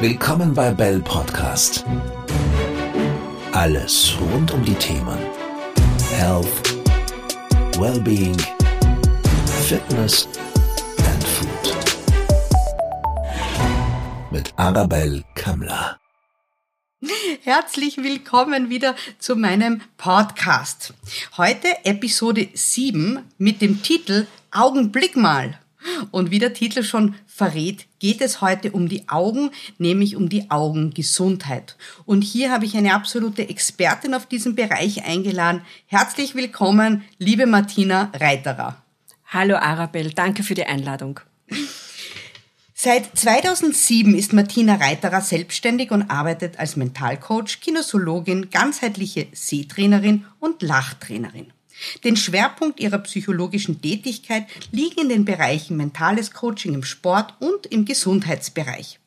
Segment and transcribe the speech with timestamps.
[0.00, 1.84] Willkommen bei Bell Podcast.
[3.52, 5.18] Alles rund um die Themen
[6.16, 6.46] Health,
[7.78, 8.34] Wellbeing,
[9.68, 10.26] Fitness
[11.04, 11.76] and Food.
[14.30, 16.00] Mit Arabelle Kammler.
[17.42, 20.94] Herzlich willkommen wieder zu meinem Podcast.
[21.36, 25.59] Heute Episode 7 mit dem Titel Augenblick mal.
[26.10, 30.50] Und wie der Titel schon verrät, geht es heute um die Augen, nämlich um die
[30.50, 31.76] Augengesundheit.
[32.04, 35.62] Und hier habe ich eine absolute Expertin auf diesem Bereich eingeladen.
[35.86, 38.76] Herzlich willkommen, liebe Martina Reiterer.
[39.26, 41.20] Hallo Arabelle, danke für die Einladung.
[42.74, 51.52] Seit 2007 ist Martina Reiterer selbstständig und arbeitet als Mentalcoach, Kinesologin, ganzheitliche Sehtrainerin und Lachtrainerin.
[52.04, 57.84] Den Schwerpunkt ihrer psychologischen Tätigkeit liegen in den Bereichen mentales Coaching im Sport und im
[57.84, 58.98] Gesundheitsbereich.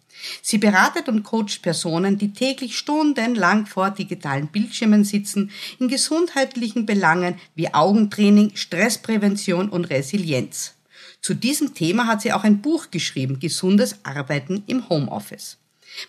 [0.41, 7.35] Sie beratet und coacht Personen, die täglich stundenlang vor digitalen Bildschirmen sitzen, in gesundheitlichen Belangen
[7.55, 10.75] wie Augentraining, Stressprävention und Resilienz.
[11.21, 15.57] Zu diesem Thema hat sie auch ein Buch geschrieben, Gesundes Arbeiten im Homeoffice.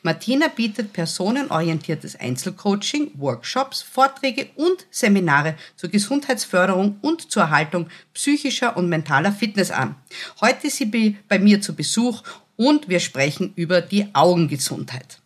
[0.03, 8.89] Martina bietet personenorientiertes Einzelcoaching, Workshops, Vorträge und Seminare zur Gesundheitsförderung und zur Erhaltung psychischer und
[8.89, 9.97] mentaler Fitness an.
[10.41, 12.23] Heute ist sie bei mir zu Besuch
[12.57, 15.19] und wir sprechen über die Augengesundheit.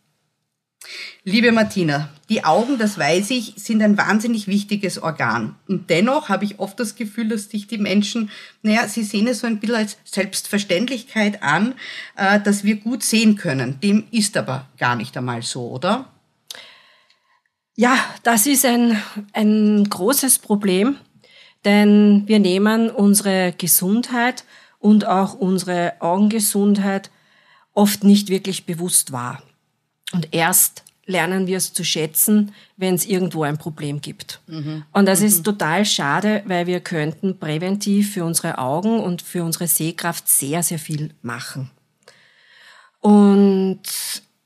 [1.23, 5.55] Liebe Martina, die Augen, das weiß ich, sind ein wahnsinnig wichtiges Organ.
[5.67, 8.29] Und dennoch habe ich oft das Gefühl, dass sich die Menschen,
[8.63, 11.75] naja, sie sehen es so ein bisschen als Selbstverständlichkeit an,
[12.15, 13.79] äh, dass wir gut sehen können.
[13.81, 16.09] Dem ist aber gar nicht einmal so, oder?
[17.75, 19.01] Ja, das ist ein,
[19.33, 20.97] ein großes Problem,
[21.65, 24.43] denn wir nehmen unsere Gesundheit
[24.79, 27.09] und auch unsere Augengesundheit
[27.73, 29.41] oft nicht wirklich bewusst wahr.
[30.13, 34.41] Und erst lernen wir es zu schätzen, wenn es irgendwo ein Problem gibt.
[34.47, 34.83] Mhm.
[34.93, 35.25] Und das mhm.
[35.25, 40.61] ist total schade, weil wir könnten präventiv für unsere Augen und für unsere Sehkraft sehr,
[40.61, 41.71] sehr viel machen.
[42.99, 43.81] Und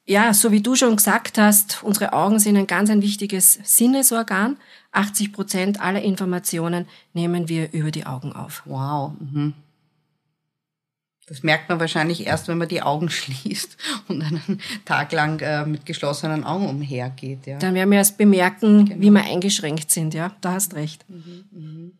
[0.05, 4.57] ja, so wie du schon gesagt hast, unsere Augen sind ein ganz ein wichtiges Sinnesorgan.
[4.91, 8.63] 80 Prozent aller Informationen nehmen wir über die Augen auf.
[8.65, 9.13] Wow.
[9.19, 9.53] Mhm.
[11.27, 15.65] Das merkt man wahrscheinlich erst, wenn man die Augen schließt und einen Tag lang äh,
[15.65, 17.47] mit geschlossenen Augen umhergeht.
[17.47, 17.59] Ja.
[17.59, 19.01] Dann werden wir erst bemerken, genau.
[19.01, 20.13] wie wir eingeschränkt sind.
[20.13, 21.05] Ja, da hast recht.
[21.09, 21.91] Mhm, mhm.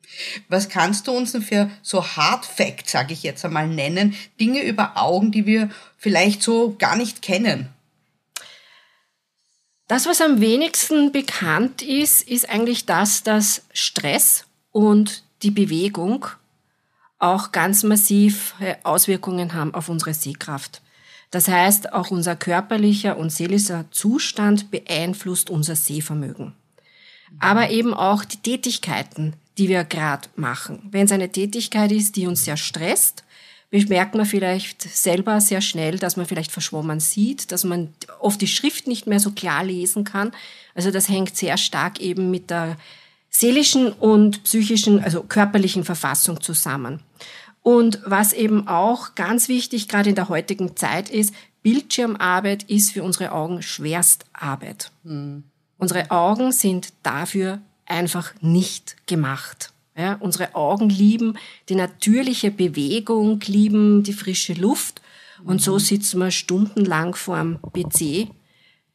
[0.50, 4.14] Was kannst du uns denn für so Hard Facts, sage ich jetzt einmal, nennen?
[4.40, 7.70] Dinge über Augen, die wir vielleicht so gar nicht kennen?
[9.88, 16.26] Das, was am wenigsten bekannt ist, ist eigentlich das, dass Stress und die Bewegung
[17.24, 18.54] auch ganz massiv
[18.84, 20.82] Auswirkungen haben auf unsere Sehkraft.
[21.32, 26.54] Das heißt, auch unser körperlicher und seelischer Zustand beeinflusst unser Sehvermögen.
[27.40, 30.88] Aber eben auch die Tätigkeiten, die wir gerade machen.
[30.92, 33.24] Wenn es eine Tätigkeit ist, die uns sehr stresst,
[33.72, 38.48] bemerkt man vielleicht selber sehr schnell, dass man vielleicht verschwommen sieht, dass man oft die
[38.48, 40.34] Schrift nicht mehr so klar lesen kann.
[40.76, 42.76] Also das hängt sehr stark eben mit der
[43.34, 47.02] seelischen und psychischen, also körperlichen Verfassung zusammen.
[47.64, 51.34] Und was eben auch ganz wichtig gerade in der heutigen Zeit ist,
[51.64, 54.92] Bildschirmarbeit ist für unsere Augen Schwerstarbeit.
[55.04, 55.44] Mhm.
[55.78, 59.72] Unsere Augen sind dafür einfach nicht gemacht.
[59.98, 61.38] Ja, unsere Augen lieben
[61.70, 65.02] die natürliche Bewegung, lieben die frische Luft.
[65.44, 65.80] Und so mhm.
[65.80, 68.28] sitzen wir stundenlang vorm PC,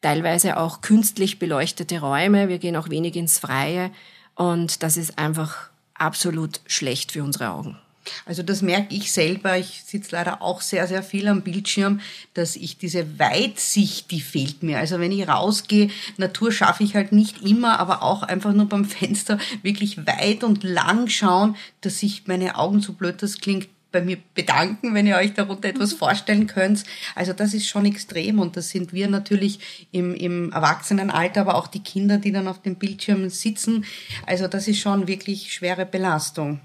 [0.01, 2.49] teilweise auch künstlich beleuchtete Räume.
[2.49, 3.91] Wir gehen auch wenig ins Freie.
[4.39, 7.77] Und das ist einfach absolut schlecht für unsere Augen.
[8.25, 9.59] Also das merke ich selber.
[9.59, 12.01] Ich sitze leider auch sehr, sehr viel am Bildschirm,
[12.35, 14.79] dass ich diese Weitsicht, die fehlt mir.
[14.79, 18.85] Also wenn ich rausgehe, Natur schaffe ich halt nicht immer, aber auch einfach nur beim
[18.85, 24.03] Fenster wirklich weit und lang schauen, dass sich meine Augen, so blöd das klingt, bei
[24.03, 25.99] mir bedanken, wenn ihr euch darunter etwas mhm.
[25.99, 26.85] vorstellen könnt.
[27.15, 31.67] Also das ist schon extrem und das sind wir natürlich im, im Erwachsenenalter, aber auch
[31.69, 33.85] die Kinder, die dann auf dem Bildschirm sitzen.
[34.27, 36.61] Also das ist schon wirklich schwere Belastung.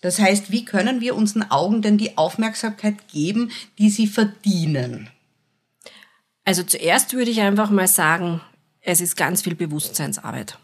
[0.00, 5.10] Das heißt, wie können wir unseren Augen denn die Aufmerksamkeit geben, die sie verdienen?
[6.44, 8.40] Also zuerst würde ich einfach mal sagen,
[8.80, 10.58] es ist ganz viel Bewusstseinsarbeit.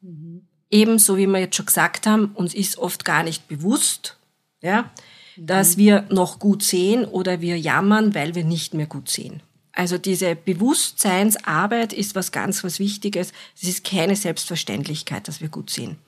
[0.00, 0.46] Mhm.
[0.70, 4.16] Ebenso wie wir jetzt schon gesagt haben, uns ist oft gar nicht bewusst,
[4.60, 4.90] ja,
[5.38, 9.42] dass wir noch gut sehen oder wir jammern, weil wir nicht mehr gut sehen.
[9.72, 13.32] Also diese Bewusstseinsarbeit ist was ganz was Wichtiges.
[13.56, 15.98] Es ist keine Selbstverständlichkeit, dass wir gut sehen.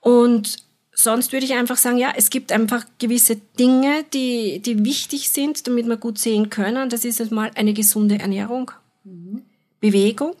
[0.00, 0.58] Und
[0.92, 5.66] sonst würde ich einfach sagen, ja, es gibt einfach gewisse Dinge, die, die wichtig sind,
[5.66, 6.88] damit wir gut sehen können.
[6.88, 8.70] Das ist mal eine gesunde Ernährung.
[9.80, 10.36] Bewegung,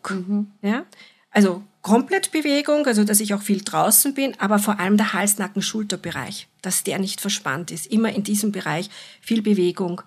[0.62, 0.86] ja,
[1.30, 6.48] also komplett Bewegung, also dass ich auch viel draußen bin, aber vor allem der Hals-Nacken-Schulterbereich,
[6.62, 7.86] dass der nicht verspannt ist.
[7.86, 8.88] Immer in diesem Bereich
[9.20, 10.00] viel Bewegung.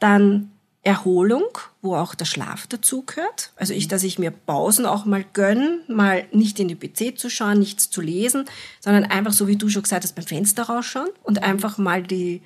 [0.00, 0.50] Dann
[0.82, 1.46] Erholung,
[1.82, 3.52] wo auch der Schlaf dazu gehört.
[3.54, 7.30] Also ich, dass ich mir Pausen auch mal gönn, mal nicht in die PC zu
[7.30, 8.46] schauen, nichts zu lesen,
[8.80, 12.42] sondern einfach so wie du schon gesagt hast, beim Fenster rausschauen und einfach mal die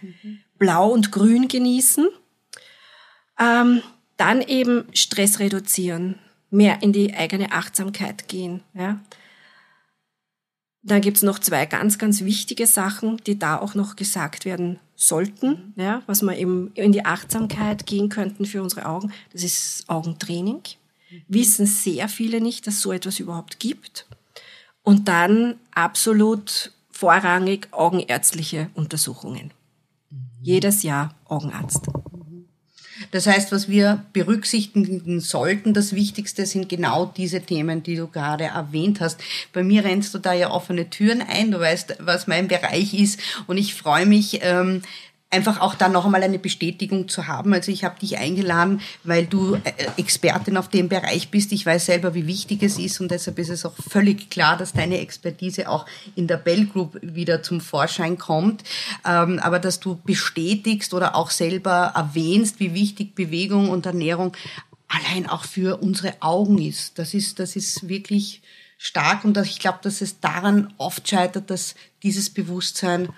[0.58, 2.08] Blau und Grün genießen.
[3.40, 3.82] Ähm,
[4.18, 6.18] dann eben Stress reduzieren,
[6.54, 8.62] mehr in die eigene Achtsamkeit gehen.
[8.74, 9.00] Ja.
[10.82, 15.72] Dann gibt's noch zwei ganz, ganz wichtige Sachen, die da auch noch gesagt werden sollten,
[15.76, 19.12] ja, was wir eben in die Achtsamkeit gehen könnten für unsere Augen.
[19.32, 20.60] Das ist Augentraining.
[21.26, 24.06] Wissen sehr viele nicht, dass so etwas überhaupt gibt.
[24.82, 29.52] Und dann absolut vorrangig augenärztliche Untersuchungen.
[30.42, 31.88] Jedes Jahr Augenarzt.
[33.10, 38.44] Das heißt, was wir berücksichtigen sollten, das Wichtigste sind genau diese Themen, die du gerade
[38.44, 39.20] erwähnt hast.
[39.52, 43.20] Bei mir rennst du da ja offene Türen ein, du weißt, was mein Bereich ist
[43.46, 44.82] und ich freue mich, ähm,
[45.34, 47.52] einfach auch da noch einmal eine Bestätigung zu haben.
[47.52, 51.52] Also ich habe dich eingeladen, weil du äh, Expertin auf dem Bereich bist.
[51.52, 54.72] Ich weiß selber, wie wichtig es ist und deshalb ist es auch völlig klar, dass
[54.72, 58.62] deine Expertise auch in der Bell Group wieder zum Vorschein kommt.
[59.04, 64.36] Ähm, aber dass du bestätigst oder auch selber erwähnst, wie wichtig Bewegung und Ernährung
[64.86, 66.98] allein auch für unsere Augen ist.
[66.98, 68.42] Das ist, das ist wirklich
[68.78, 73.08] stark und ich glaube, dass es daran oft scheitert, dass dieses Bewusstsein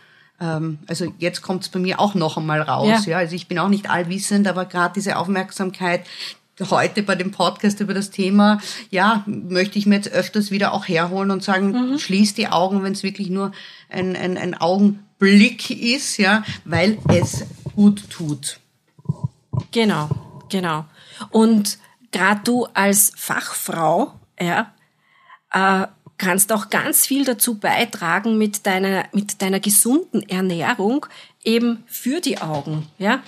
[0.41, 3.07] ähm, also jetzt kommt es bei mir auch noch einmal raus.
[3.07, 3.13] Ja.
[3.13, 3.19] ja.
[3.19, 6.05] Also ich bin auch nicht allwissend, aber gerade diese Aufmerksamkeit
[6.71, 8.61] heute bei dem Podcast über das Thema,
[8.91, 11.99] ja, möchte ich mir jetzt öfters wieder auch herholen und sagen, mhm.
[11.99, 13.53] schließ die Augen, wenn es wirklich nur
[13.91, 17.45] ein, ein, ein Augenblick ist, ja, weil es
[17.75, 18.61] gut tut.
[19.71, 20.09] Genau,
[20.49, 20.87] genau.
[21.31, 21.79] Und
[22.11, 24.73] gerade du als Fachfrau, ja,
[25.53, 25.87] äh,
[26.19, 31.07] kannst auch ganz viel dazu beitragen mit deiner, mit deiner gesunden Ernährung
[31.45, 33.23] eben für die Augen, ja.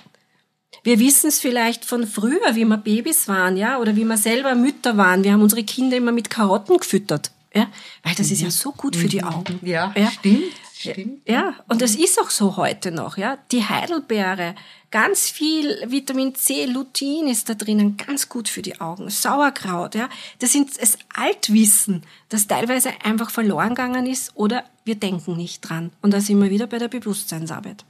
[0.84, 4.54] Wir wissen es vielleicht von früher, wie wir Babys waren, ja, oder wie wir selber
[4.54, 5.24] Mütter waren.
[5.24, 7.68] Wir haben unsere Kinder immer mit Karotten gefüttert, ja,
[8.02, 8.32] weil das mhm.
[8.34, 9.28] ist ja so gut für die mhm.
[9.28, 9.58] Augen.
[9.62, 10.10] Ja, ja.
[10.10, 10.44] stimmt.
[10.78, 11.28] Stimmt.
[11.28, 13.36] Ja, und das ist auch so heute noch, ja.
[13.50, 14.54] Die Heidelbeere,
[14.92, 19.10] ganz viel Vitamin C, Lutein ist da drinnen, ganz gut für die Augen.
[19.10, 20.08] Sauerkraut, ja.
[20.38, 25.90] Das sind das Altwissen, das teilweise einfach verloren gegangen ist oder wir denken nicht dran.
[26.00, 27.84] Und da sind wir wieder bei der Bewusstseinsarbeit.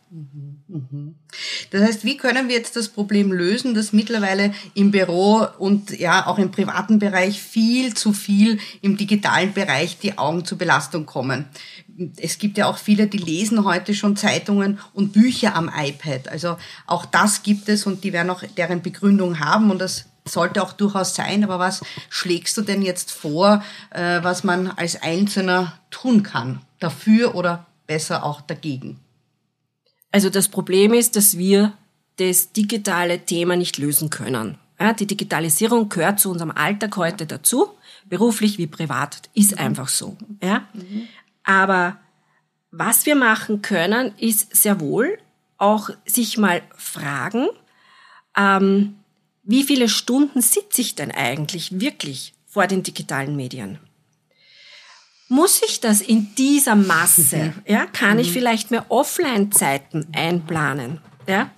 [1.70, 6.26] Das heißt, wie können wir jetzt das Problem lösen, dass mittlerweile im Büro und ja
[6.26, 11.44] auch im privaten Bereich viel zu viel im digitalen Bereich die Augen zur Belastung kommen?
[12.16, 16.28] Es gibt ja auch viele, die lesen heute schon Zeitungen und Bücher am iPad.
[16.28, 16.56] Also
[16.86, 20.72] auch das gibt es und die werden auch deren Begründung haben und das sollte auch
[20.72, 21.44] durchaus sein.
[21.44, 26.60] Aber was schlägst du denn jetzt vor, äh, was man als Einzelner tun kann?
[26.78, 29.00] Dafür oder besser auch dagegen?
[30.12, 31.72] Also das Problem ist, dass wir
[32.16, 34.58] das digitale Thema nicht lösen können.
[34.80, 37.70] Ja, die Digitalisierung gehört zu unserem Alltag heute dazu,
[38.08, 40.16] beruflich wie privat, ist einfach so.
[40.42, 40.68] Ja?
[40.72, 41.08] Mhm.
[41.48, 41.96] Aber
[42.70, 45.18] was wir machen können, ist sehr wohl
[45.56, 47.48] auch sich mal fragen,
[48.36, 48.96] ähm,
[49.44, 53.78] wie viele Stunden sitze ich denn eigentlich wirklich vor den digitalen Medien?
[55.28, 57.54] Muss ich das in dieser Masse?
[57.66, 58.32] Ja, kann ich mhm.
[58.32, 61.00] vielleicht mehr Offline-Zeiten einplanen?
[61.26, 61.50] Ja,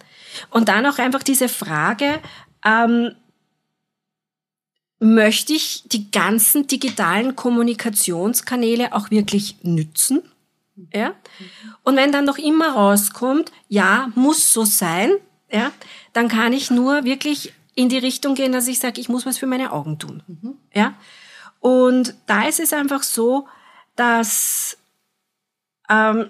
[0.50, 2.20] und dann auch einfach diese Frage,
[2.64, 3.16] ähm,
[5.00, 10.22] möchte ich die ganzen digitalen Kommunikationskanäle auch wirklich nützen?
[10.92, 11.14] Ja?
[11.82, 15.10] Und wenn dann noch immer rauskommt, ja, muss so sein,
[15.50, 15.72] ja,
[16.12, 19.38] dann kann ich nur wirklich in die Richtung gehen, dass ich sage, ich muss was
[19.38, 20.22] für meine Augen tun.
[20.26, 20.54] Mhm.
[20.74, 20.94] Ja?
[21.60, 23.48] Und da ist es einfach so,
[23.96, 24.76] dass
[25.88, 26.28] ähm,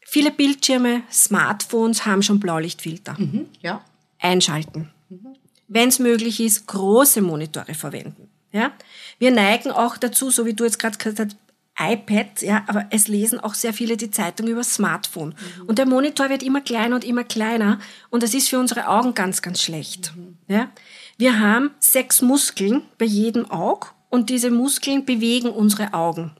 [0.00, 3.14] viele Bildschirme, Smartphones haben schon Blaulichtfilter.
[3.18, 3.84] Mhm, ja.
[4.20, 4.90] Einschalten.
[5.10, 5.36] Mhm.
[5.68, 8.28] Wenn es möglich ist, große Monitore verwenden.
[8.52, 8.72] Ja?
[9.18, 11.36] Wir neigen auch dazu, so wie du jetzt gerade gesagt hast,
[11.80, 15.28] iPad, ja, aber es lesen auch sehr viele die Zeitung über Smartphone.
[15.28, 15.66] Mhm.
[15.68, 17.78] Und der Monitor wird immer kleiner und immer kleiner
[18.10, 20.12] und das ist für unsere Augen ganz, ganz schlecht.
[20.16, 20.38] Mhm.
[20.48, 20.70] Ja?
[21.18, 26.32] Wir haben sechs Muskeln bei jedem Auge und diese Muskeln bewegen unsere Augen.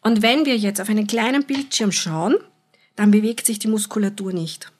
[0.00, 2.36] Und wenn wir jetzt auf einen kleinen Bildschirm schauen,
[2.96, 4.72] dann bewegt sich die Muskulatur nicht.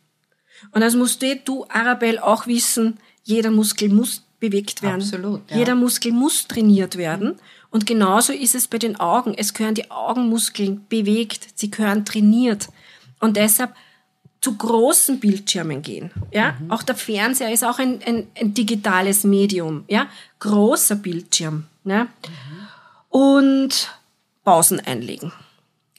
[0.72, 2.98] Und das musst du, Arabelle, auch wissen,
[3.28, 5.02] jeder Muskel muss bewegt werden.
[5.02, 5.42] Absolut.
[5.50, 5.58] Ja.
[5.58, 7.35] Jeder Muskel muss trainiert werden.
[7.70, 9.35] Und genauso ist es bei den Augen.
[9.37, 12.68] Es gehören die Augenmuskeln bewegt, sie gehören trainiert.
[13.20, 13.75] Und deshalb
[14.40, 16.11] zu großen Bildschirmen gehen.
[16.32, 16.70] Ja, mhm.
[16.70, 19.85] auch der Fernseher ist auch ein, ein, ein, digitales Medium.
[19.88, 20.06] Ja,
[20.38, 21.66] großer Bildschirm.
[21.85, 22.04] Ja?
[22.04, 22.08] Mhm.
[23.11, 23.90] Und
[24.42, 25.32] Pausen einlegen.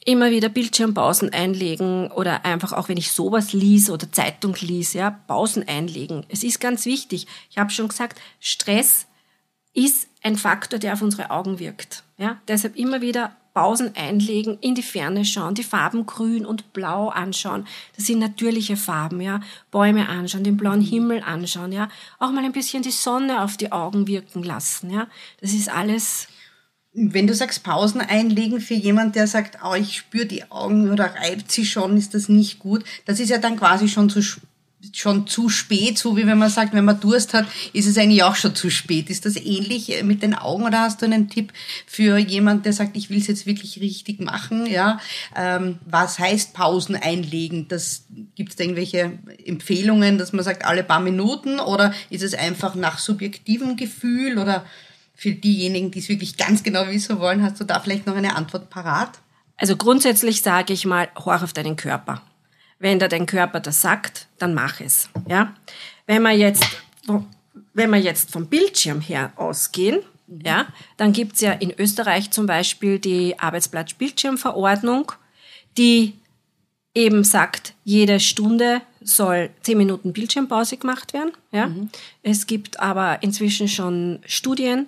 [0.04, 5.10] Immer wieder Bildschirmpausen einlegen oder einfach auch, wenn ich sowas lese oder Zeitung lese, ja,
[5.10, 6.24] Pausen einlegen.
[6.28, 7.26] Es ist ganz wichtig.
[7.50, 9.06] Ich habe schon gesagt, Stress
[9.74, 12.02] ist ein Faktor, der auf unsere Augen wirkt.
[12.16, 17.08] Ja, deshalb immer wieder Pausen einlegen, in die Ferne schauen, die Farben grün und blau
[17.08, 17.66] anschauen.
[17.96, 19.40] Das sind natürliche Farben, ja.
[19.70, 21.88] Bäume anschauen, den blauen Himmel anschauen, ja.
[22.18, 25.08] Auch mal ein bisschen die Sonne auf die Augen wirken lassen, ja.
[25.40, 26.28] Das ist alles
[26.92, 31.14] wenn du sagst Pausen einlegen für jemand, der sagt, oh, ich spüre die Augen oder
[31.14, 32.84] reibt sie schon, ist das nicht gut.
[33.04, 34.20] Das ist ja dann quasi schon zu
[34.94, 38.22] schon zu spät, so wie wenn man sagt, wenn man Durst hat, ist es eigentlich
[38.22, 39.10] auch schon zu spät.
[39.10, 41.52] Ist das ähnlich mit den Augen oder hast du einen Tipp
[41.86, 44.64] für jemand, der sagt, ich will es jetzt wirklich richtig machen?
[44.64, 44.98] Ja,
[45.36, 47.68] ähm, was heißt Pausen einlegen?
[47.68, 52.32] Das gibt es da irgendwelche Empfehlungen, dass man sagt, alle paar Minuten oder ist es
[52.32, 54.64] einfach nach subjektivem Gefühl oder
[55.20, 58.36] für diejenigen, die es wirklich ganz genau wissen wollen, hast du da vielleicht noch eine
[58.36, 59.18] Antwort parat?
[59.58, 62.22] Also grundsätzlich sage ich mal, horch auf deinen Körper.
[62.78, 65.10] Wenn da dein Körper das sagt, dann mach es.
[65.28, 65.54] Ja?
[66.06, 66.64] Wenn wir jetzt,
[67.74, 72.98] wenn wir jetzt vom Bildschirm her ausgehen, ja, dann gibt's ja in Österreich zum Beispiel
[72.98, 75.12] die Arbeitsplatz-Bildschirmverordnung,
[75.76, 76.14] die
[76.94, 81.32] eben sagt, jede Stunde soll zehn Minuten Bildschirmpause gemacht werden.
[81.52, 81.66] Ja?
[81.66, 81.90] Mhm.
[82.22, 84.86] Es gibt aber inzwischen schon Studien,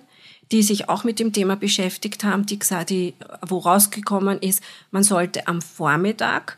[0.51, 5.03] die sich auch mit dem Thema beschäftigt haben, die gesagt, die, wo rausgekommen ist, man
[5.03, 6.57] sollte am Vormittag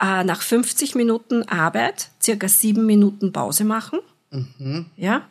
[0.00, 4.00] äh, nach 50 Minuten Arbeit circa sieben Minuten Pause machen.
[4.30, 4.86] Mhm.
[4.96, 5.22] Ja,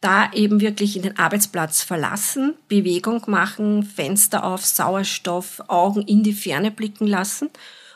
[0.00, 6.34] da eben wirklich in den Arbeitsplatz verlassen, Bewegung machen, Fenster auf, Sauerstoff, Augen in die
[6.34, 7.48] Ferne blicken lassen.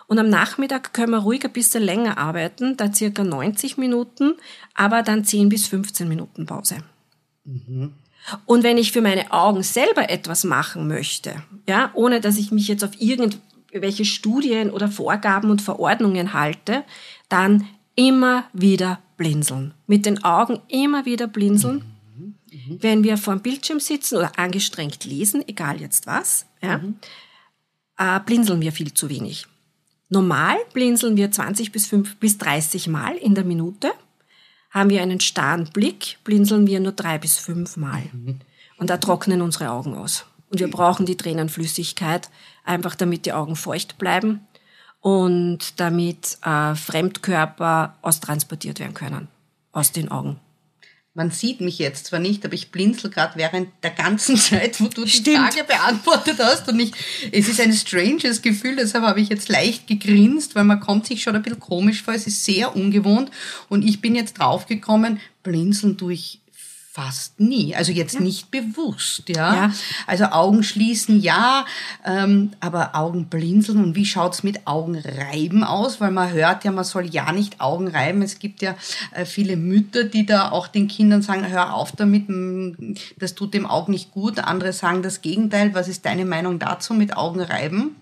[0.07, 4.35] Und am Nachmittag können wir ruhig ein bisschen länger arbeiten, da circa 90 Minuten,
[4.73, 6.79] aber dann 10 bis 15 Minuten Pause.
[7.45, 7.93] Mhm.
[8.47, 12.69] Und wenn ich für meine Augen selber etwas machen möchte, ja, ohne dass ich mich
[12.69, 16.85] jetzt auf irgendwelche Studien oder Vorgaben und Verordnungen halte,
[17.29, 19.75] dann immer wieder blinzeln.
[19.87, 21.85] Mit den Augen immer wieder blinzeln.
[22.17, 22.35] Mhm.
[22.51, 22.79] Mhm.
[22.81, 26.97] Wenn wir vor dem Bildschirm sitzen oder angestrengt lesen, egal jetzt was, ja, mhm.
[27.99, 29.47] äh, blinzeln wir viel zu wenig.
[30.09, 33.91] Normal blinzeln wir 20 bis, 5, bis 30 Mal in der Minute.
[34.71, 38.03] Haben wir einen starren Blick, blinzeln wir nur drei bis fünf Mal.
[38.77, 40.27] Und da trocknen unsere Augen aus.
[40.51, 42.31] Und wir brauchen die Tränenflüssigkeit,
[42.65, 44.47] einfach damit die Augen feucht bleiben
[45.01, 49.29] und damit äh, Fremdkörper austransportiert werden können
[49.73, 50.41] aus den Augen.
[51.19, 54.87] Man sieht mich jetzt zwar nicht, aber ich blinzel gerade während der ganzen Zeit, wo
[54.87, 55.53] du die Stimmt.
[55.53, 56.69] Frage beantwortet hast.
[56.69, 56.93] Und ich,
[57.33, 61.21] es ist ein stranges Gefühl, deshalb habe ich jetzt leicht gegrinst, weil man kommt sich
[61.21, 62.15] schon ein bisschen komisch vor.
[62.15, 63.33] Es ist sehr ungewohnt.
[63.69, 66.41] Und ich bin jetzt draufgekommen, blinzeln tue ich
[66.99, 67.77] fast nie.
[67.77, 68.21] Also jetzt ja.
[68.21, 69.55] nicht bewusst, ja?
[69.55, 69.73] ja.
[70.09, 71.65] Also Augen schließen, ja,
[72.05, 73.85] ähm, aber Augen blinzeln.
[73.85, 76.01] Und wie schaut's mit Augenreiben aus?
[76.01, 78.21] Weil man hört ja, man soll ja nicht Augen reiben.
[78.23, 78.75] Es gibt ja
[79.13, 82.25] äh, viele Mütter, die da auch den Kindern sagen, hör auf damit,
[83.17, 84.41] das tut dem Auge nicht gut.
[84.41, 85.75] Andere sagen das Gegenteil.
[85.75, 87.95] Was ist deine Meinung dazu mit Augenreiben?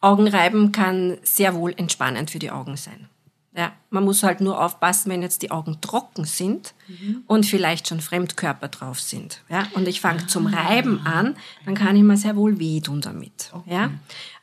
[0.00, 3.08] Augenreiben kann sehr wohl entspannend für die Augen sein.
[3.56, 7.22] Ja, man muss halt nur aufpassen, wenn jetzt die Augen trocken sind mhm.
[7.28, 9.42] und vielleicht schon Fremdkörper drauf sind.
[9.48, 10.26] Ja, und ich fange ah.
[10.26, 13.50] zum Reiben an, dann kann ich mir sehr wohl wehtun damit.
[13.52, 13.72] Okay.
[13.72, 13.90] Ja,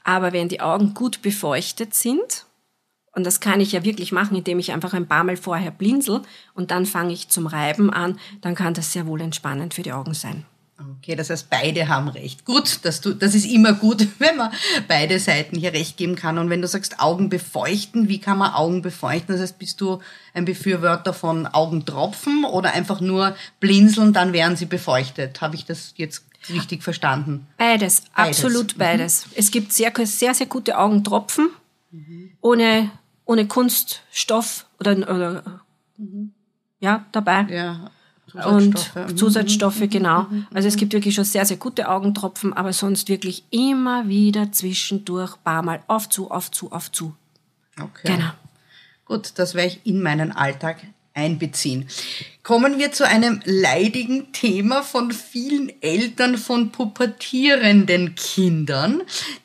[0.06, 2.46] aber wenn die Augen gut befeuchtet sind,
[3.13, 6.22] und das kann ich ja wirklich machen, indem ich einfach ein paar Mal vorher blinzel
[6.53, 9.91] und dann fange ich zum Reiben an, dann kann das sehr wohl entspannend für die
[9.91, 10.46] Augen sein.
[10.97, 12.45] Okay, das heißt, beide haben recht.
[12.45, 14.51] Gut, dass du, das ist immer gut, wenn man
[14.88, 16.38] beide Seiten hier recht geben kann.
[16.38, 19.33] Und wenn du sagst, Augen befeuchten, wie kann man Augen befeuchten?
[19.33, 20.00] Das heißt, bist du
[20.33, 25.41] ein Befürworter von Augentropfen oder einfach nur blinzeln, dann werden sie befeuchtet?
[25.41, 27.47] Habe ich das jetzt richtig verstanden?
[27.57, 28.38] Beides, beides.
[28.38, 28.79] absolut mhm.
[28.79, 29.27] beides.
[29.27, 29.33] Mhm.
[29.35, 31.50] Es gibt sehr, sehr, sehr gute Augentropfen,
[31.91, 32.31] mhm.
[32.41, 32.91] ohne,
[33.25, 35.61] ohne Kunststoff oder, oder
[35.97, 36.33] mhm.
[36.79, 37.45] ja, dabei.
[37.50, 37.91] Ja
[38.31, 39.09] Zusatzstoffe.
[39.09, 39.89] und Zusatzstoffe, mhm.
[39.89, 40.21] genau.
[40.23, 40.47] Mhm.
[40.53, 45.35] Also es gibt wirklich schon sehr, sehr gute Augentropfen, aber sonst wirklich immer wieder zwischendurch
[45.43, 47.15] paar Mal auf zu, auf zu, auf zu.
[47.79, 48.15] Okay.
[48.15, 48.31] Genau.
[49.05, 50.77] Gut, das werde ich in meinen Alltag
[51.13, 51.88] einbeziehen.
[52.43, 59.01] Kommen wir zu einem leidigen Thema von vielen Eltern von pubertierenden Kindern,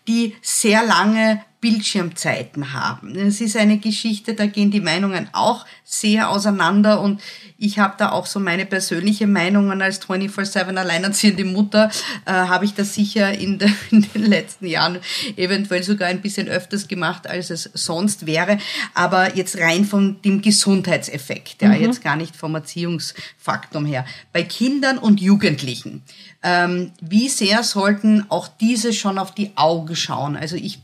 [0.06, 3.16] die sehr lange Bildschirmzeiten haben.
[3.16, 7.20] Es ist eine Geschichte, da gehen die Meinungen auch sehr auseinander und
[7.58, 11.90] ich habe da auch so meine persönliche Meinungen als 24-7 alleinerziehende Mutter,
[12.24, 15.00] äh, habe ich das sicher in, de, in, den letzten Jahren
[15.36, 18.58] eventuell sogar ein bisschen öfters gemacht, als es sonst wäre.
[18.94, 21.82] Aber jetzt rein von dem Gesundheitseffekt, ja, mhm.
[21.82, 24.06] jetzt gar nicht vom Erziehungsfaktum her.
[24.32, 26.04] Bei Kindern und Jugendlichen,
[26.46, 30.36] ähm, wie sehr sollten auch diese schon auf die Augen schauen?
[30.36, 30.78] Also ich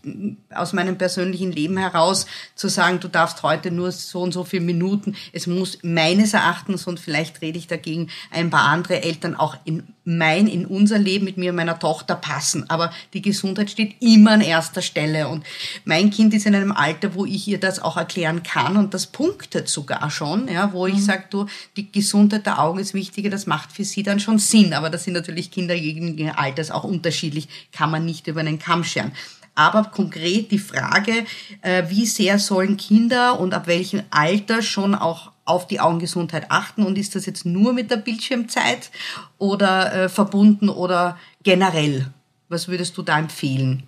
[0.53, 4.65] aus meinem persönlichen Leben heraus zu sagen, du darfst heute nur so und so viele
[4.65, 6.43] Minuten, es muss meines Erachtens
[6.73, 10.99] Erachtens, und vielleicht rede ich dagegen ein paar andere Eltern, auch in mein, in unser
[10.99, 12.69] Leben mit mir und meiner Tochter passen.
[12.69, 15.29] Aber die Gesundheit steht immer an erster Stelle.
[15.29, 15.45] Und
[15.85, 19.07] mein Kind ist in einem Alter, wo ich ihr das auch erklären kann und das
[19.07, 21.01] punktet sogar schon, ja, wo ich mhm.
[21.01, 24.75] sage, du, die Gesundheit der Augen ist wichtiger, das macht für sie dann schon Sinn.
[24.75, 28.85] Aber das sind natürlich Kinder jeden Alters auch unterschiedlich, kann man nicht über einen Kamm
[28.85, 29.13] scheren.
[29.55, 31.27] Aber konkret die Frage,
[31.61, 36.85] äh, wie sehr sollen Kinder und ab welchem Alter schon auch auf die Augengesundheit achten
[36.85, 38.91] und ist das jetzt nur mit der Bildschirmzeit
[39.39, 42.07] oder äh, verbunden oder generell?
[42.49, 43.85] Was würdest du da empfehlen?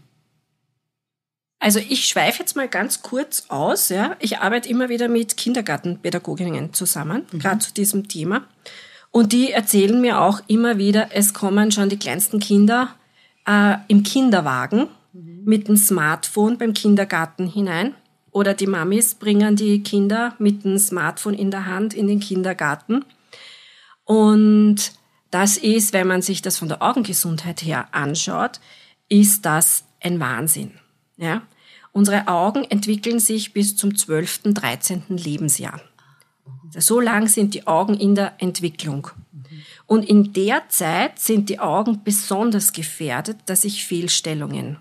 [1.61, 3.89] Also ich schweife jetzt mal ganz kurz aus.
[3.89, 4.17] Ja.
[4.19, 7.39] Ich arbeite immer wieder mit Kindergartenpädagoginnen zusammen, mhm.
[7.39, 8.45] gerade zu diesem Thema.
[9.11, 12.95] Und die erzählen mir auch immer wieder, es kommen schon die kleinsten Kinder
[13.47, 15.43] äh, im Kinderwagen mhm.
[15.45, 17.95] mit dem Smartphone beim Kindergarten hinein
[18.35, 23.05] oder die Mamis bringen die Kinder mit dem Smartphone in der Hand in den Kindergarten.
[24.03, 24.93] Und
[25.31, 28.59] das ist, wenn man sich das von der Augengesundheit her anschaut,
[29.09, 30.73] ist das ein Wahnsinn.
[31.17, 31.43] Ja?
[31.93, 35.05] Unsere Augen entwickeln sich bis zum 12., 13.
[35.11, 35.81] Lebensjahr.
[36.76, 39.09] So lang sind die Augen in der Entwicklung.
[39.87, 44.79] Und in der Zeit sind die Augen besonders gefährdet, dass sich Fehlstellungen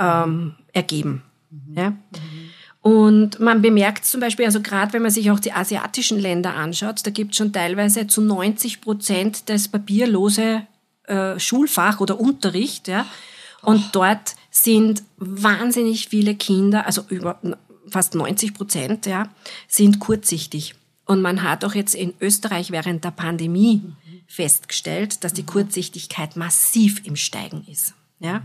[0.00, 1.22] ähm, ergeben.
[1.66, 1.76] Mhm.
[1.76, 1.96] Ja?
[2.80, 7.00] Und man bemerkt zum Beispiel, also gerade wenn man sich auch die asiatischen Länder anschaut,
[7.06, 10.66] da gibt es schon teilweise zu 90 Prozent das papierlose
[11.04, 12.88] äh, Schulfach oder Unterricht.
[12.88, 13.06] Ja?
[13.62, 13.88] Und oh.
[13.92, 17.40] dort sind wahnsinnig viele Kinder, also über
[17.88, 19.28] fast 90 Prozent, ja,
[19.68, 20.74] sind kurzsichtig.
[21.06, 24.20] Und man hat auch jetzt in Österreich während der Pandemie mhm.
[24.26, 25.46] festgestellt, dass die mhm.
[25.46, 27.94] Kurzsichtigkeit massiv im Steigen ist.
[28.20, 28.40] Ja?
[28.40, 28.44] Mhm.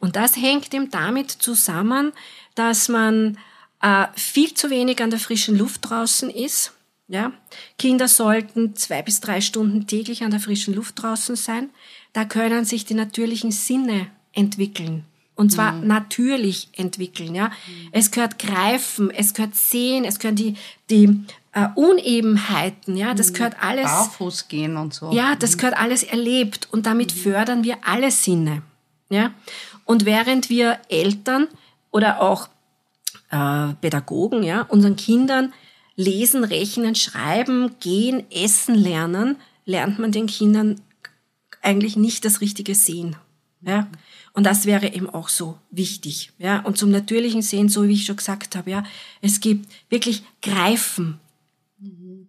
[0.00, 2.12] Und das hängt eben damit zusammen,
[2.54, 3.38] dass man
[3.80, 6.72] äh, viel zu wenig an der frischen Luft draußen ist.
[7.08, 7.32] Ja?
[7.78, 11.70] Kinder sollten zwei bis drei Stunden täglich an der frischen Luft draußen sein.
[12.12, 15.04] Da können sich die natürlichen Sinne entwickeln.
[15.34, 15.86] Und zwar mhm.
[15.86, 17.34] natürlich entwickeln.
[17.34, 17.48] Ja?
[17.48, 17.88] Mhm.
[17.92, 20.54] Es gehört Greifen, es gehört Sehen, es gehören die,
[20.90, 22.96] die äh, Unebenheiten.
[22.96, 23.14] Ja?
[23.14, 23.34] Das mhm.
[23.34, 23.84] gehört alles.
[23.84, 25.10] Barfuß gehen und so.
[25.12, 25.60] Ja, das mhm.
[25.60, 26.68] gehört alles erlebt.
[26.70, 27.20] Und damit mhm.
[27.20, 28.62] fördern wir alle Sinne.
[29.08, 29.32] Ja?
[29.86, 31.48] Und während wir Eltern
[31.90, 32.48] oder auch
[33.30, 35.52] äh, Pädagogen ja, unseren Kindern
[35.96, 40.80] lesen, rechnen, schreiben, gehen, essen lernen, lernt man den Kindern
[41.62, 43.16] eigentlich nicht das richtige Sehen.
[43.60, 43.88] Ja?
[44.32, 46.32] Und das wäre eben auch so wichtig.
[46.38, 46.60] Ja?
[46.60, 48.84] Und zum natürlichen Sehen, so wie ich schon gesagt habe, ja,
[49.20, 51.20] es gibt wirklich Greifen,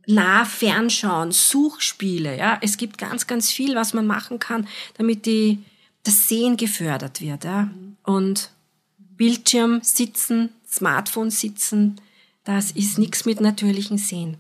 [0.08, 2.38] nah fernschauen, Suchspiele.
[2.38, 2.58] Ja?
[2.62, 5.60] Es gibt ganz, ganz viel, was man machen kann, damit die
[6.04, 7.44] das Sehen gefördert wird.
[7.46, 7.70] Ja?
[8.04, 8.50] Und
[9.22, 12.02] Bildschirm sitzen, Smartphone sitzen,
[12.44, 14.38] das ist nichts mit natürlichem Sehen.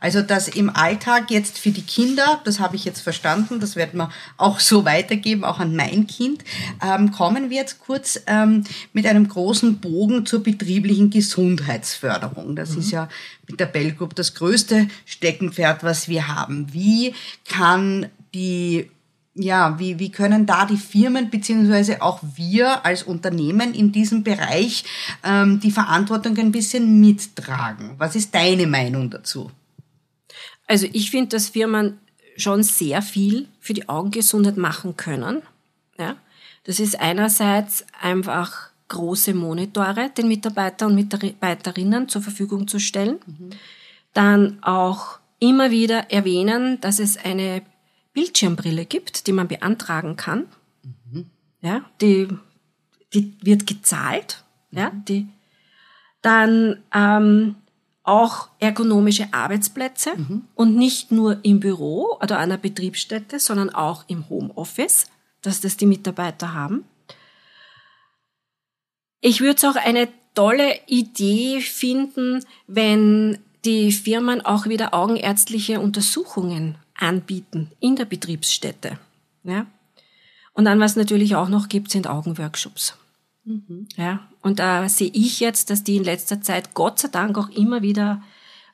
[0.00, 3.98] Also das im Alltag jetzt für die Kinder, das habe ich jetzt verstanden, das werden
[3.98, 6.42] wir auch so weitergeben, auch an mein Kind.
[6.82, 12.56] Ähm, kommen wir jetzt kurz ähm, mit einem großen Bogen zur betrieblichen Gesundheitsförderung.
[12.56, 12.80] Das mhm.
[12.80, 13.08] ist ja
[13.48, 16.72] mit der Bell Group das größte Steckenpferd, was wir haben.
[16.72, 17.14] Wie
[17.44, 18.90] kann die
[19.38, 24.84] ja, wie, wie können da die Firmen beziehungsweise auch wir als Unternehmen in diesem Bereich
[25.22, 27.94] ähm, die Verantwortung ein bisschen mittragen?
[27.98, 29.50] Was ist deine Meinung dazu?
[30.66, 31.98] Also ich finde, dass Firmen
[32.36, 35.42] schon sehr viel für die Augengesundheit machen können.
[35.98, 36.16] Ja?
[36.64, 43.18] Das ist einerseits einfach große Monitore den Mitarbeitern und Mitarbeiterinnen zur Verfügung zu stellen.
[43.26, 43.50] Mhm.
[44.14, 47.62] Dann auch immer wieder erwähnen, dass es eine
[48.16, 50.46] Bildschirmbrille gibt, die man beantragen kann.
[50.82, 51.26] Mhm.
[51.60, 52.28] Ja, die,
[53.12, 54.42] die wird gezahlt.
[54.70, 54.78] Mhm.
[54.78, 55.28] Ja, die,
[56.22, 57.56] dann ähm,
[58.04, 60.44] auch ergonomische Arbeitsplätze mhm.
[60.54, 65.08] und nicht nur im Büro oder einer Betriebsstätte, sondern auch im Homeoffice,
[65.42, 66.86] dass das die Mitarbeiter haben.
[69.20, 76.78] Ich würde es auch eine tolle Idee finden, wenn die Firmen auch wieder augenärztliche Untersuchungen
[76.98, 78.98] anbieten in der Betriebsstätte.
[79.44, 79.66] Ja?
[80.52, 82.96] Und dann, was natürlich auch noch gibt, sind Augenworkshops.
[83.44, 83.88] Mhm.
[83.96, 87.48] Ja, und da sehe ich jetzt, dass die in letzter Zeit Gott sei Dank auch
[87.50, 88.22] immer wieder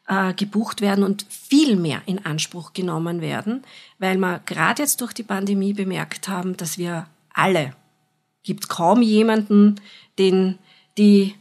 [0.06, 3.62] äh, gebucht werden und viel mehr in Anspruch genommen werden,
[3.98, 7.74] weil wir gerade jetzt durch die Pandemie bemerkt haben, dass wir alle,
[8.42, 9.76] gibt kaum jemanden,
[10.18, 10.58] den
[10.98, 11.34] die,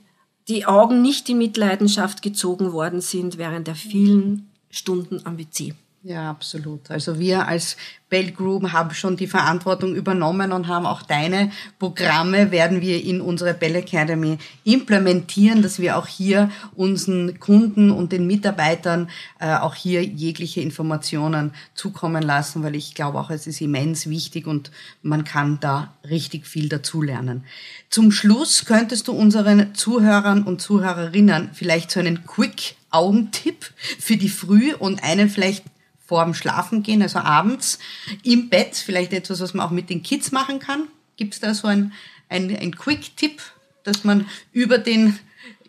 [0.47, 5.73] die Augen nicht in Mitleidenschaft gezogen worden sind während der vielen Stunden am WC.
[6.03, 6.89] Ja, absolut.
[6.89, 7.77] Also wir als
[8.09, 13.21] Bell Group haben schon die Verantwortung übernommen und haben auch deine Programme werden wir in
[13.21, 19.75] unsere Bell Academy implementieren, dass wir auch hier unseren Kunden und den Mitarbeitern äh, auch
[19.75, 24.71] hier jegliche Informationen zukommen lassen, weil ich glaube auch, es ist immens wichtig und
[25.03, 27.43] man kann da richtig viel dazulernen.
[27.91, 34.29] Zum Schluss könntest du unseren Zuhörern und Zuhörerinnen vielleicht so einen Quick Augentipp für die
[34.29, 35.63] Früh und einen vielleicht
[36.11, 37.79] vor dem Schlafengehen, also abends
[38.21, 40.89] im Bett, vielleicht etwas, was man auch mit den Kids machen kann.
[41.15, 41.93] Gibt es da so ein,
[42.27, 43.41] ein, ein Quick-Tipp,
[43.85, 45.17] dass man über den,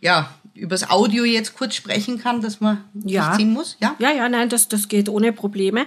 [0.01, 3.29] ja, übers Audio jetzt kurz sprechen kann, dass man ja.
[3.29, 3.77] nicht ziehen muss?
[3.79, 5.87] Ja, ja, ja nein, das, das geht ohne Probleme.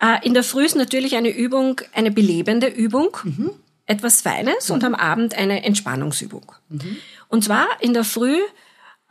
[0.00, 3.50] Äh, in der Früh ist natürlich eine Übung, eine belebende Übung, mhm.
[3.86, 4.74] etwas Feines mhm.
[4.74, 6.50] und am Abend eine Entspannungsübung.
[6.68, 6.96] Mhm.
[7.28, 8.38] Und zwar in der Früh,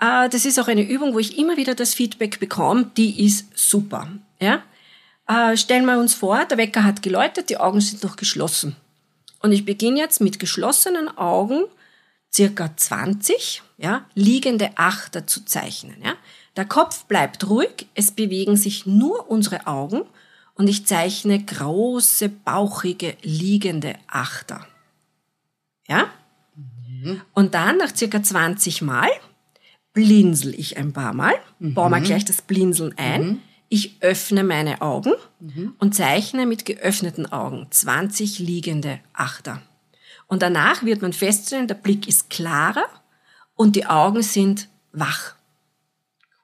[0.02, 3.48] äh, das ist auch eine Übung, wo ich immer wieder das Feedback bekomme, die ist
[3.58, 4.10] super.
[4.42, 4.62] Ja?
[5.28, 8.76] Äh, stellen wir uns vor, der Wecker hat geläutet, die Augen sind noch geschlossen.
[9.42, 11.66] Und ich beginne jetzt mit geschlossenen Augen,
[12.34, 15.96] circa 20, ja, liegende Achter zu zeichnen.
[16.04, 16.14] Ja.
[16.56, 20.04] Der Kopf bleibt ruhig, es bewegen sich nur unsere Augen
[20.56, 24.66] und ich zeichne große, bauchige, liegende Achter.
[25.88, 26.10] Ja?
[26.56, 27.22] Mhm.
[27.34, 29.10] Und dann, nach circa 20 Mal,
[29.94, 31.74] blinzel ich ein paar Mal, mhm.
[31.74, 33.26] baue mal gleich das Blinzeln ein.
[33.26, 33.42] Mhm.
[33.74, 35.74] Ich öffne meine Augen mhm.
[35.80, 39.64] und zeichne mit geöffneten Augen 20 liegende Achter.
[40.28, 42.86] Und danach wird man feststellen, der Blick ist klarer
[43.56, 45.34] und die Augen sind wach.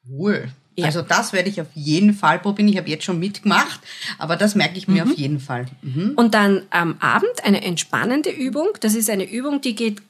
[0.09, 0.49] Cool.
[0.75, 0.87] Ja.
[0.87, 2.67] Also das werde ich auf jeden Fall probieren.
[2.67, 3.79] Ich habe jetzt schon mitgemacht,
[4.17, 5.11] aber das merke ich mir mhm.
[5.11, 5.67] auf jeden Fall.
[5.83, 6.13] Mhm.
[6.15, 8.69] Und dann am Abend eine entspannende Übung.
[8.79, 10.01] Das ist eine Übung, die geht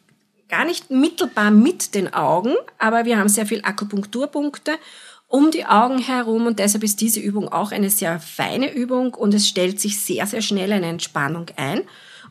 [0.47, 4.77] gar nicht mittelbar mit den Augen, aber wir haben sehr viel Akupunkturpunkte
[5.29, 9.33] um die Augen herum und deshalb ist diese Übung auch eine sehr feine Übung und
[9.35, 11.83] es stellt sich sehr, sehr schnell eine Entspannung ein.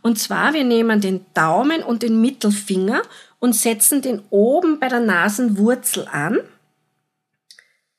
[0.02, 3.02] Und zwar, wir nehmen den Daumen und den Mittelfinger
[3.38, 6.38] und setzen den oben bei der Nasenwurzel an.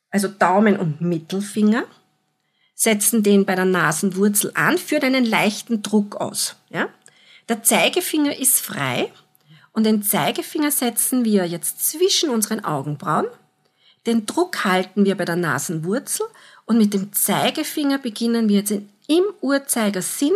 [0.09, 1.85] Also Daumen und Mittelfinger.
[2.75, 6.57] Setzen den bei der Nasenwurzel an, führt einen leichten Druck aus.
[6.69, 6.89] Ja?
[7.47, 9.11] Der Zeigefinger ist frei
[9.71, 13.27] und den Zeigefinger setzen wir jetzt zwischen unseren Augenbrauen
[14.09, 16.25] den Druck halten wir bei der Nasenwurzel
[16.65, 20.33] und mit dem Zeigefinger beginnen wir jetzt im Uhrzeigersinn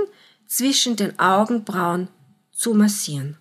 [0.48, 2.08] zwischen den Augenbrauen
[2.52, 3.38] zu massieren.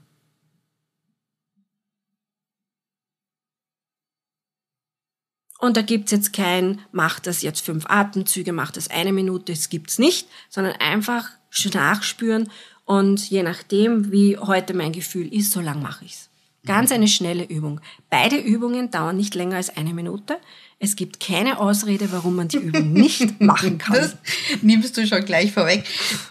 [5.59, 9.69] Und da gibt's jetzt kein, macht das jetzt fünf Atemzüge, macht das eine Minute, das
[9.69, 11.31] gibt's nicht, sondern einfach
[11.73, 12.51] nachspüren
[12.85, 16.32] und je nachdem, wie heute mein Gefühl ist, so lang mache ich's.
[16.65, 17.81] Ganz eine schnelle Übung.
[18.09, 20.41] Beide Übungen dauern nicht länger als eine Minute.
[20.85, 23.95] Es gibt keine Ausrede, warum man die Übung nicht machen kann.
[23.95, 24.17] Das
[24.63, 25.85] nimmst du schon gleich vorweg.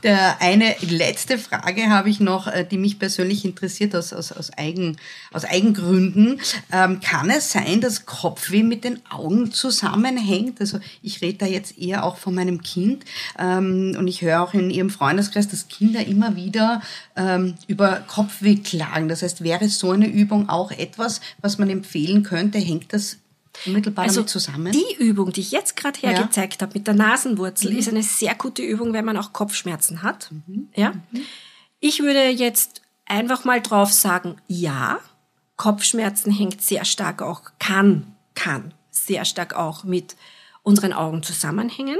[0.03, 4.51] Der eine letzte Frage habe ich noch, äh, die mich persönlich interessiert aus, aus, aus,
[4.57, 4.97] Eigen,
[5.31, 6.41] aus Eigengründen.
[6.69, 10.59] Ähm, kann es sein, dass Kopfweh mit den Augen zusammenhängt?
[10.59, 13.05] Also ich rede da jetzt eher auch von meinem Kind
[13.39, 16.81] ähm, und ich höre auch in Ihrem Freundeskreis, dass Kinder immer wieder
[17.15, 19.07] ähm, über Kopfweh klagen.
[19.07, 22.59] Das heißt, wäre so eine Übung auch etwas, was man empfehlen könnte?
[22.59, 23.20] Hängt das
[23.65, 24.71] unmittelbar also zusammen?
[24.71, 26.67] Die Übung, die ich jetzt gerade hergezeigt ja.
[26.67, 27.77] habe mit der Nasenwurzel, mhm.
[27.77, 30.29] ist eine sehr gute Übung, wenn man auch Kopfschmerzen hat.
[30.31, 30.69] Mhm.
[30.75, 30.91] Ja?
[31.11, 31.25] Mhm.
[31.79, 34.99] Ich würde jetzt einfach mal drauf sagen, ja,
[35.57, 40.15] Kopfschmerzen hängt sehr stark auch, kann, kann sehr stark auch mit
[40.63, 41.97] unseren Augen zusammenhängen.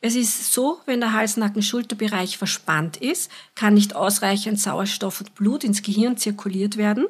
[0.00, 5.82] Es ist so, wenn der Hals-Nacken-Schulterbereich verspannt ist, kann nicht ausreichend Sauerstoff und Blut ins
[5.82, 7.06] Gehirn zirkuliert werden.